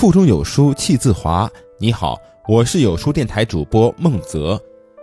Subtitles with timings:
[0.00, 1.46] 腹中有书气自华。
[1.78, 2.18] 你好，
[2.48, 4.58] 我是有书电台主播孟泽，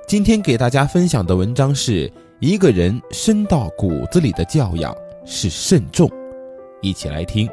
[0.08, 4.92] 今天给大家分享的文章是一个人深到骨子里的教养
[5.24, 6.10] 是慎重。
[6.82, 7.48] 一起来听。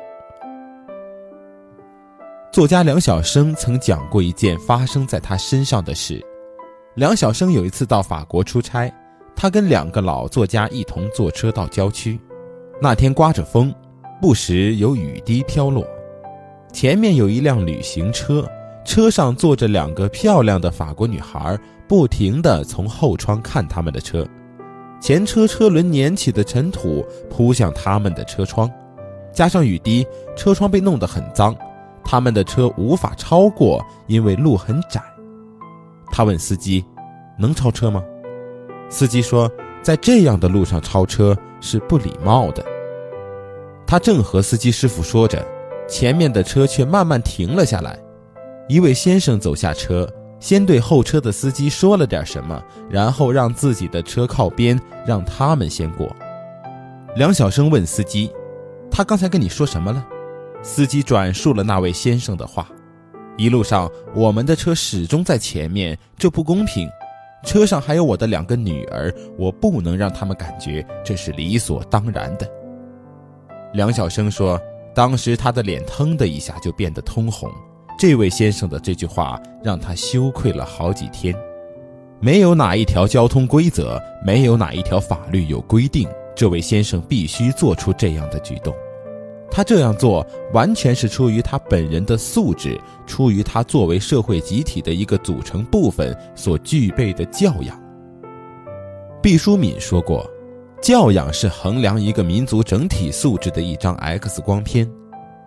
[2.51, 6.25] 作家梁晓声曾讲过一件发生在他身上的事。
[6.95, 8.91] 梁晓声有一次到法国出差，
[9.37, 12.19] 他跟两个老作家一同坐车到郊区。
[12.81, 13.71] 那天刮着风，
[14.19, 15.87] 不时有雨滴飘落。
[16.75, 18.45] 前面有一辆旅行车，
[18.85, 21.57] 车上坐着两个漂亮的法国女孩，
[21.87, 24.27] 不停地从后窗看他们的车。
[25.01, 28.69] 前车车轮碾起的尘土扑向他们的车窗，
[29.33, 31.55] 加上雨滴，车窗被弄得很脏。
[32.05, 35.01] 他们的车无法超过，因为路很窄。
[36.11, 36.85] 他问司机
[37.39, 38.03] ：“能超车吗？”
[38.91, 39.49] 司机说
[39.81, 42.67] ：“在这样的路上超车是不礼貌的。”
[43.87, 45.47] 他正和司机师傅说着，
[45.89, 47.99] 前面的车却慢慢停了下来。
[48.69, 50.09] 一位先生走下车，
[50.41, 56.15] 先对后车的司机说了点什么，然后让自己的车靠边，让他们先过。
[57.17, 58.31] 梁晓声问司机
[58.91, 60.05] ：“他刚才跟你说什么了？”
[60.63, 62.67] 司机转述了那位先生的话。
[63.37, 66.89] 一路上，我们的车始终在前面，这不公平。
[67.45, 72.51] 车上还有我的两个女儿，我不能让他们感觉这是理所当然的。
[73.75, 74.59] 梁晓声说
[74.95, 77.51] ：“当时他的脸腾的一下就变得通红。
[77.99, 81.35] 这位先生的这句话让他羞愧了好几天。
[82.21, 88.75] 没有哪一条交通规则，没有哪一条法律有规定，这位先生必须做出这样的举动。”
[89.51, 97.81] 他这样做完全是出于他本人的素质，出于他作为社会集体的一个组成部分所具备的教养。
[99.23, 100.29] 毕淑敏说过
[100.85, 104.87] ：“教养是衡量一个民族整体素质的一张 X 光片。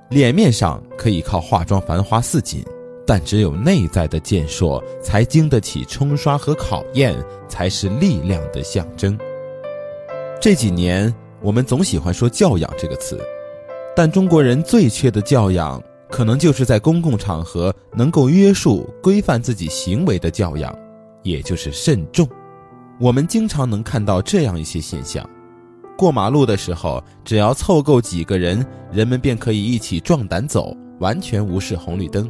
[0.09, 2.65] 脸面上可以靠化妆繁花似锦，
[3.05, 7.15] 但只有内在的健硕才经得起冲刷和考验，
[7.47, 9.15] 才是力量的象征。”
[10.41, 13.23] 这几年，我们总喜欢说“教养”这个词。
[13.95, 15.79] 但中国人最缺的教养，
[16.09, 20.75] 可能就是在公共场合能够约束、规范自己行为的教养，
[21.21, 22.27] 也就是慎重。
[22.99, 25.23] 我们经常能看到这样一些现象：
[25.95, 32.25] 过马路的时候，只要凑够几个人，人们便可以一起壮胆走，完全无视红绿灯；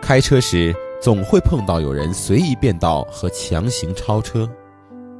[0.00, 4.46] 开车时，总会碰到有人随意变道和强行超车；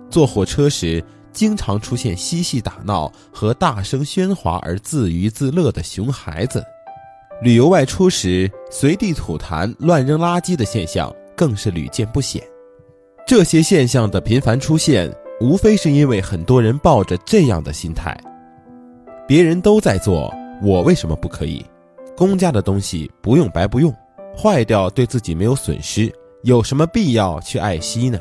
[0.08, 6.64] 坐火车时，经常出现嬉戏打闹和大声喧哗而自娱自乐的熊孩子，
[7.42, 12.40] 旅游外出时随地吐痰、乱扔垃圾的现象更是屡见不鲜。
[13.26, 18.14] 这些现象的频繁出现，无非是因为很多人抱着这样的心态：
[19.26, 20.30] 别人都在做，
[20.62, 21.64] 我为什么不可以？
[22.14, 23.90] 公家的东西不用白不用，
[24.36, 28.20] 坏掉对自己没有损失，有什么必要去爱惜呢？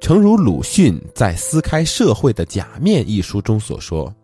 [0.00, 4.14] 诚如鲁迅在《撕开社会的假面》一书中所说：“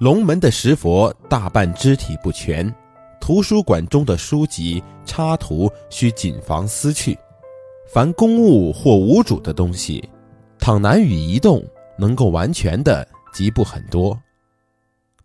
[0.00, 2.74] 龙门的石佛大半肢体不全，
[3.20, 7.14] 图书馆中的书籍插图需谨防撕去。
[7.86, 10.02] 凡公物或无主的东西，
[10.58, 11.62] 倘难与移动，
[11.98, 14.18] 能够完全的极不很多。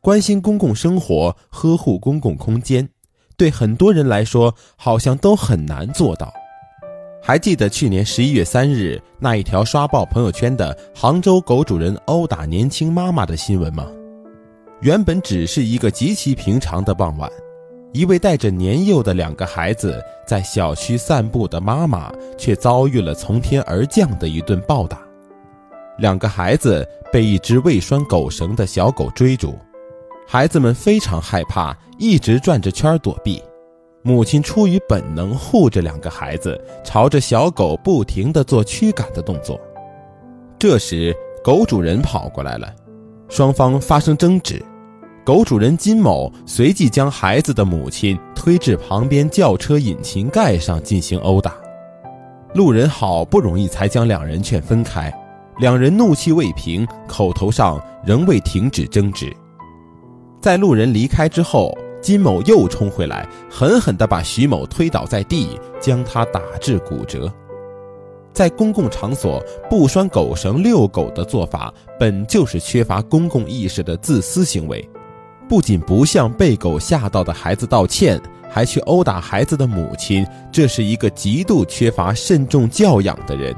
[0.01, 2.87] 关心公共生活，呵护公共空间，
[3.35, 6.31] 对很多人来说，好像都很难做到。”
[7.21, 13.87] 还记得去年十一月三日那一条刷爆朋友圈的杭州狗主人殴打年轻妈妈的新闻吗？
[14.81, 17.29] 原本只是一个极其平常的傍晚，
[17.91, 25.01] 一位带着年幼的两个孩子在小区散步的妈妈，却遭遇了从天而降的一顿暴打。
[25.97, 29.57] 两个孩子被一只未拴狗绳的小狗追逐，
[30.27, 33.41] 孩子们非常害怕，一直转着圈躲避。
[34.01, 39.59] 母亲出于本能护着两个孩子，朝着小狗不停地做驱赶的动作。
[40.57, 41.13] 这时，
[41.43, 42.73] 狗主人跑过来了，
[43.27, 44.63] 双方发生争执。
[45.29, 51.55] 狗主人金某随即将孩子的母亲推至旁边轿车引擎盖上进行殴打。
[52.55, 55.13] 路人好不容易才将两人劝分开，
[55.59, 59.31] 两人怒气未平，口头上仍未停止争执。
[60.41, 61.77] 在路人离开之后。
[62.01, 67.31] 金某又冲回来，狠狠地把徐某推倒在地，将他打至骨折。
[68.33, 74.89] 在公共场所不拴狗绳遛狗的做法，本就是缺乏公共意识的自私行为。
[75.49, 83.53] 不仅不向被狗吓到的孩子道歉，还去殴打孩子的母亲，这是一个极度缺乏慎重教养的人。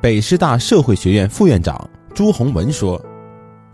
[0.00, 2.98] 北师大社会学院副院长朱洪文说。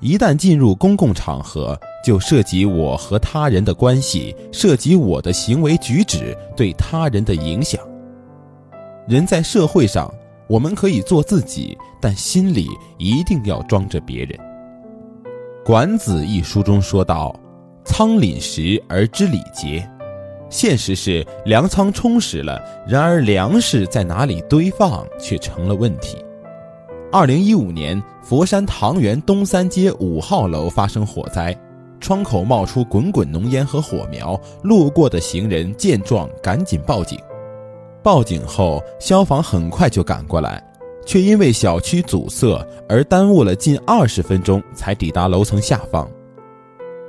[0.03, 7.79] 一旦进入公共场合，就涉及我和他人的关系，涉及我的行为举止对他人的影响。
[9.07, 10.11] 人在社会上，
[10.49, 12.67] 我们可以做自己，但心里
[12.97, 14.39] 一定要装着别人。
[15.63, 17.39] 《管子》一书中说道
[17.85, 19.87] ：“仓廪实而知礼节。”
[20.49, 26.17] 现实是粮仓充实了，然而粮食在哪里堆放却成了问题。
[27.13, 31.57] 二零一五年，佛山唐园东三街五号楼发生火灾，
[32.01, 37.19] 窗口冒出滚滚浓烟和火苗，路过的行人见状赶紧报警。
[38.03, 40.61] 报警后，消防很快就赶过来，
[41.05, 46.09] 却因为小区阻塞而耽误了近二十分钟才抵达楼层下方。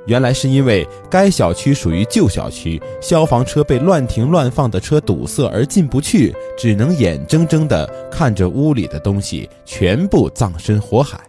[0.06, 11.20] 原来是因为该小区属于旧小区，消防车被乱停乱放的车堵塞而进不去，只能眼睁睁地看着屋里的东西全部葬身火海。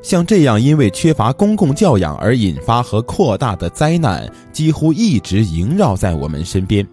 [0.00, 6.84] 像这样因为缺乏公共教养而引发和扩大的灾难，几乎一直萦绕在我们身边。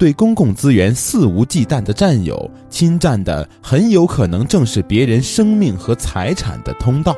[0.00, 7.14] 对公共资源肆无忌惮的占有、侵占的，很有可能正是别人生命和财产的通道。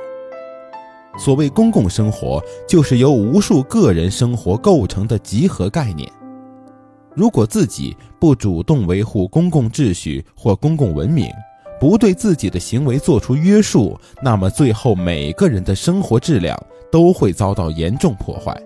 [1.17, 6.11] 所谓公共生活，就是由无数个人生活构成的集合概念。
[7.15, 11.31] 如果自己不主动维护公共秩序或公共文明，
[11.79, 18.61] 不对自己的行为做出约束，那么最后每个人的生活质量都会遭到严重破坏。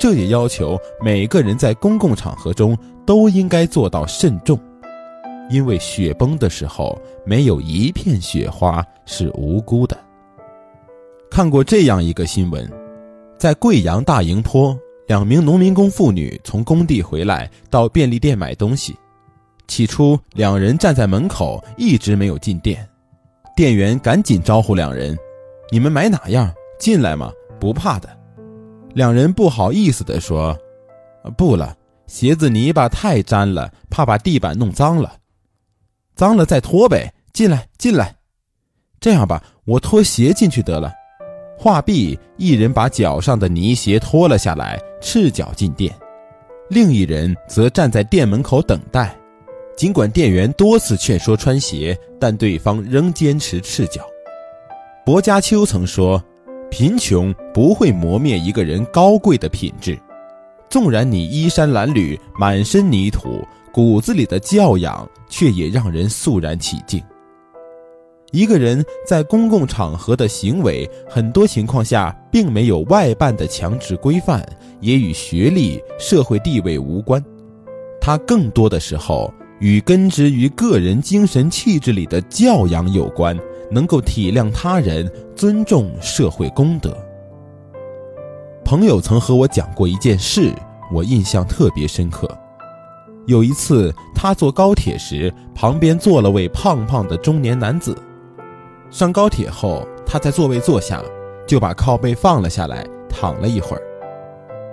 [0.00, 2.74] 这也要求每个人在公共场合中
[3.04, 4.58] 都应该做到慎重，
[5.50, 9.94] 因为雪崩的时候，没有一片雪花是无辜的。
[11.30, 12.66] 看过这样一个新闻，
[13.36, 14.74] 在贵阳大营坡，
[15.06, 18.96] 两名农民工妇女从工地回来，到便利店买东西。
[19.68, 22.88] 起初，两人站在门口，一直没有进店。
[23.54, 25.14] 店员赶紧招呼两人
[25.70, 26.50] ：“你们买哪样？
[26.78, 27.30] 进来嘛，
[27.60, 28.08] 不怕的。”
[28.94, 30.56] 两人不好意思地说
[31.36, 31.76] ：“不了，
[32.06, 35.14] 鞋子泥巴太粘了，怕把地板弄脏了。
[36.16, 37.12] 脏了再脱呗。
[37.32, 38.16] 进来，进来。
[38.98, 40.92] 这样吧，我脱鞋进去得了。”
[41.56, 45.92] 话毕，一人把脚上的泥鞋脱了下来，赤脚进店；
[46.70, 49.14] 另一人则站在店门口等待。
[49.76, 54.02] 尽管店员多次劝说穿鞋，但对方仍坚持赤脚。
[55.04, 56.22] 薄伽丘曾说
[56.70, 59.98] ：“贫穷不会磨灭一个人高贵的品质，
[60.68, 67.02] 纵然你衣衫褴褛、满身泥土，骨子里的教养却也让人肃然起敬。”
[68.32, 77.20] 一个人在公共场合的行为，很多情况下并没有外办的强制规范，也与学历、社会地位无关，
[78.00, 83.36] 它更多的时候与根植于个人精神气质里的教养有关，
[83.70, 86.96] 能够体谅他人，尊重社会公德。
[88.64, 90.52] 朋友曾和我讲过一件事，
[90.92, 92.28] 我印象特别深刻。
[93.26, 97.96] 有一次，他坐高铁时，旁边坐了位胖胖的中年男子。
[98.90, 101.02] 上高铁后，他在座位坐下，
[101.46, 103.82] 就把靠背放了下来，躺了一会儿。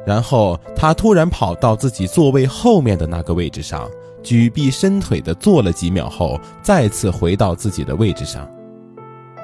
[0.06, 3.88] 然后他突然跑到自己座位后面的那个位置上，
[4.24, 8.50] 举臂伸腿的坐了几秒后，再次回到自己的位置上。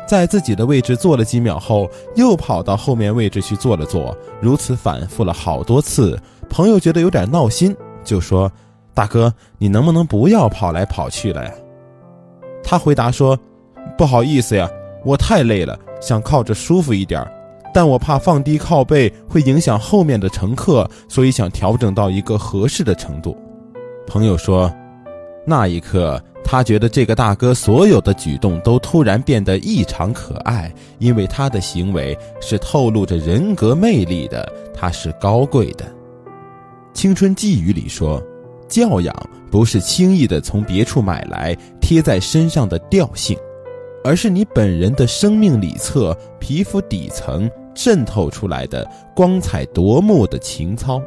[0.07, 6.19] 在自己的位置坐了几秒后，又跑到后面位置去坐了坐，如此反复了好多次。
[6.49, 8.51] 朋友觉得有点闹心，就说
[8.93, 11.51] ：“大哥，你能不能不要跑来跑去了呀？”
[12.63, 13.37] 他回答说。
[13.97, 14.67] 不好意思呀，
[15.03, 17.21] 我太累了，想靠着舒服一点
[17.73, 23.37] 但我怕放低靠背会影响后面的乘客，所以想调整到一个合适的程度。
[24.07, 24.73] 朋友说，
[25.45, 26.19] 那一刻
[26.53, 35.83] 他觉得这个大哥所有的举动都突然变得异常可爱，因为他的行为是透露着人格魅力的，他是高贵的。
[36.93, 38.21] 青春寄语里说，
[38.69, 39.15] 教养
[39.49, 43.35] 不是轻易的从别处买来贴在身上的调性。
[44.03, 51.01] 而是你本人的生命里侧、皮肤底层渗透出来的光彩夺目的情操，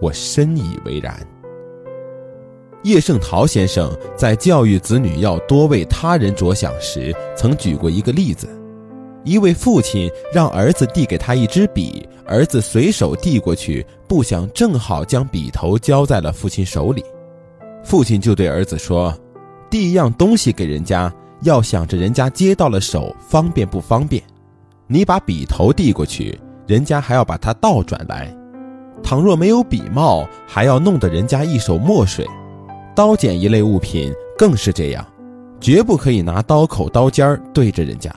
[0.00, 1.26] 我深以为然。
[2.88, 8.48] 叶圣陶先生在教育子女要多为他人着想时，曾举过一个例子：
[9.24, 17.04] 一位父亲让儿子递给他一支笔，儿子随手递过去，不想正好将笔头交在了父亲手里，
[17.84, 19.14] 父亲就对儿子说
[19.68, 24.20] ：“递一样东西给人家。”要想着人家接到了手方便不方便，
[24.86, 28.34] 你把笔头递过去，人家还要把它倒转来。
[29.04, 32.26] 倘若没有笔帽，还要弄得人家一手墨水。
[32.98, 35.06] 刀剪一类物品更是这样，
[35.60, 38.12] 绝不可以拿刀口刀尖儿对着人家。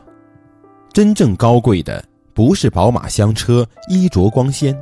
[0.92, 4.76] 真正高贵的不是宝马香车、衣着光鲜，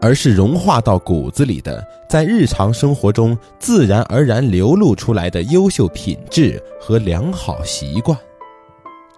[0.00, 8.18] 而是融化到骨子里的，在日常生活中自然而然流露出来的优秀品质和良好习惯。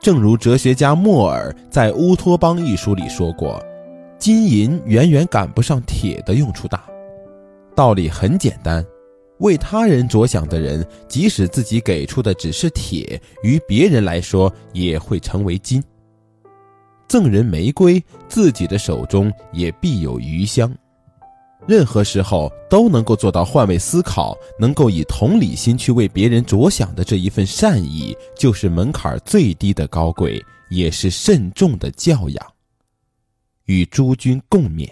[0.03, 3.59] 正如哲学家莫尔在《乌托邦》一书里说过
[4.21, 6.85] ：“金银远远赶不上铁的用处大。”
[7.75, 8.85] 道理很简单，
[9.40, 15.82] 为他人着想的人，即使自己给出的只是铁，于别人来说也会成为金。
[17.09, 20.73] 赠人玫瑰，自己的手中也必有余香。
[21.66, 32.47] 任何时候都能够做到换位思考，能够以同理心去为别人着想的这一份善意，就是门槛最低的高贵，也是慎重的教养。
[33.66, 34.88] 与诸君共勉。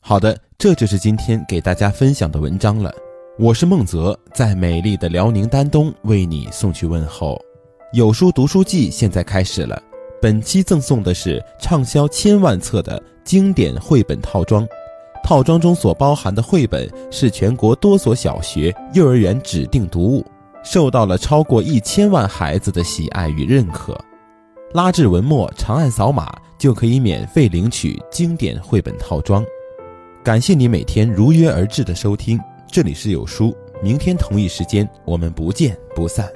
[0.00, 2.90] 好的，这就是今天给大家分享的文章了。
[3.38, 7.38] 我是孟泽，在美丽的辽宁丹东为你送去问候。
[7.92, 9.80] 有书读书季现在开始了，
[10.22, 13.00] 本期赠送的是畅销千万册的。
[13.22, 14.66] 经典绘本套装，
[15.22, 20.24] 套装中所包含的绘本是全国多所小学、幼儿园指定读物，
[20.64, 23.94] 受到了超过一千万孩子的喜爱与认可。
[24.72, 29.44] 拉至文末，长按扫码就可以免费领取经典绘本套装。
[30.28, 32.38] 感谢你每天如约而至的收听，
[32.70, 36.30] 这里是有书，明天同一时间我们不见不散。